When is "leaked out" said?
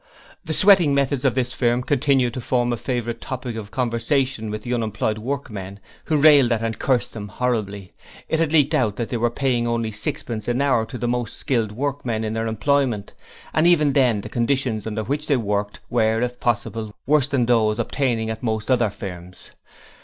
8.51-8.95